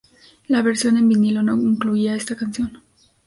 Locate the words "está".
2.15-2.35